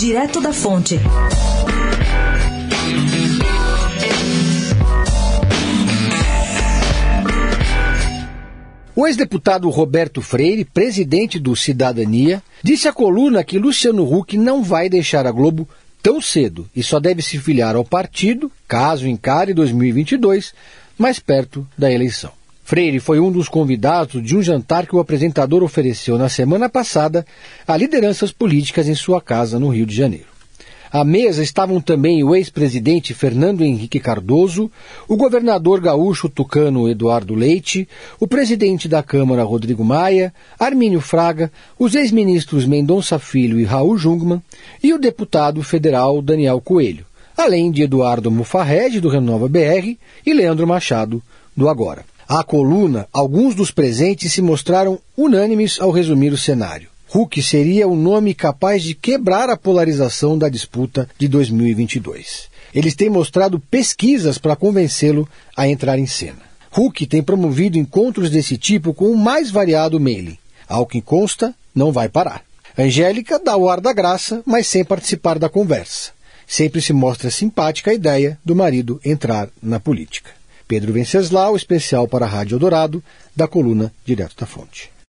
Direto 0.00 0.40
da 0.40 0.50
Fonte. 0.50 0.98
O 8.96 9.06
ex-deputado 9.06 9.68
Roberto 9.68 10.22
Freire, 10.22 10.64
presidente 10.64 11.38
do 11.38 11.54
Cidadania, 11.54 12.42
disse 12.62 12.88
à 12.88 12.94
coluna 12.94 13.44
que 13.44 13.58
Luciano 13.58 14.10
Huck 14.10 14.38
não 14.38 14.62
vai 14.62 14.88
deixar 14.88 15.26
a 15.26 15.30
Globo 15.30 15.68
tão 16.02 16.18
cedo 16.18 16.66
e 16.74 16.82
só 16.82 16.98
deve 16.98 17.20
se 17.20 17.38
filiar 17.38 17.76
ao 17.76 17.84
partido, 17.84 18.50
caso 18.66 19.06
encare 19.06 19.52
2022, 19.52 20.54
mais 20.96 21.18
perto 21.18 21.68
da 21.76 21.92
eleição. 21.92 22.39
Freire 22.70 23.00
foi 23.00 23.18
um 23.18 23.32
dos 23.32 23.48
convidados 23.48 24.22
de 24.22 24.36
um 24.36 24.40
jantar 24.40 24.86
que 24.86 24.94
o 24.94 25.00
apresentador 25.00 25.60
ofereceu 25.60 26.16
na 26.16 26.28
semana 26.28 26.68
passada 26.68 27.26
a 27.66 27.76
lideranças 27.76 28.30
políticas 28.30 28.86
em 28.86 28.94
sua 28.94 29.20
casa 29.20 29.58
no 29.58 29.70
Rio 29.70 29.84
de 29.84 29.92
Janeiro. 29.92 30.26
À 30.88 31.02
mesa 31.02 31.42
estavam 31.42 31.80
também 31.80 32.22
o 32.22 32.32
ex-presidente 32.32 33.12
Fernando 33.12 33.64
Henrique 33.64 33.98
Cardoso, 33.98 34.70
o 35.08 35.16
governador 35.16 35.80
gaúcho 35.80 36.28
tucano 36.28 36.88
Eduardo 36.88 37.34
Leite, 37.34 37.88
o 38.20 38.28
presidente 38.28 38.86
da 38.86 39.02
Câmara 39.02 39.42
Rodrigo 39.42 39.84
Maia, 39.84 40.32
Armínio 40.56 41.00
Fraga, 41.00 41.50
os 41.76 41.96
ex-ministros 41.96 42.66
Mendonça 42.66 43.18
Filho 43.18 43.58
e 43.58 43.64
Raul 43.64 43.98
Jungmann 43.98 44.40
e 44.80 44.94
o 44.94 44.98
deputado 45.00 45.60
federal 45.64 46.22
Daniel 46.22 46.60
Coelho, 46.60 47.04
além 47.36 47.72
de 47.72 47.82
Eduardo 47.82 48.30
Mufarrege, 48.30 49.00
do 49.00 49.08
Renova 49.08 49.48
BR, 49.48 49.96
e 50.24 50.32
Leandro 50.32 50.68
Machado, 50.68 51.20
do 51.56 51.68
Agora. 51.68 52.04
À 52.32 52.44
coluna, 52.44 53.08
alguns 53.12 53.56
dos 53.56 53.72
presentes 53.72 54.32
se 54.32 54.40
mostraram 54.40 55.00
unânimes 55.16 55.80
ao 55.80 55.90
resumir 55.90 56.32
o 56.32 56.38
cenário. 56.38 56.88
Huck 57.12 57.42
seria 57.42 57.88
o 57.88 57.96
nome 57.96 58.34
capaz 58.34 58.84
de 58.84 58.94
quebrar 58.94 59.50
a 59.50 59.56
polarização 59.56 60.38
da 60.38 60.48
disputa 60.48 61.10
de 61.18 61.26
2022. 61.26 62.44
Eles 62.72 62.94
têm 62.94 63.10
mostrado 63.10 63.58
pesquisas 63.58 64.38
para 64.38 64.54
convencê-lo 64.54 65.28
a 65.56 65.66
entrar 65.66 65.98
em 65.98 66.06
cena. 66.06 66.38
Huck 66.70 67.04
tem 67.04 67.20
promovido 67.20 67.76
encontros 67.76 68.30
desse 68.30 68.56
tipo 68.56 68.94
com 68.94 69.06
o 69.06 69.18
mais 69.18 69.50
variado 69.50 69.98
mailing. 69.98 70.38
Ao 70.68 70.86
que 70.86 71.00
consta, 71.00 71.52
não 71.74 71.90
vai 71.90 72.08
parar. 72.08 72.44
Angélica 72.78 73.40
dá 73.40 73.56
o 73.56 73.68
ar 73.68 73.80
da 73.80 73.92
graça, 73.92 74.40
mas 74.46 74.68
sem 74.68 74.84
participar 74.84 75.36
da 75.36 75.48
conversa. 75.48 76.12
Sempre 76.46 76.80
se 76.80 76.92
mostra 76.92 77.28
simpática 77.28 77.90
a 77.90 77.94
ideia 77.94 78.38
do 78.44 78.54
marido 78.54 79.00
entrar 79.04 79.48
na 79.60 79.80
política. 79.80 80.38
Pedro 80.70 80.92
Venceslau, 80.92 81.56
especial 81.56 82.06
para 82.06 82.26
a 82.26 82.28
Rádio 82.28 82.56
Dourado, 82.56 83.02
da 83.34 83.48
coluna 83.48 83.92
Direto 84.04 84.36
da 84.38 84.46
Fonte. 84.46 84.92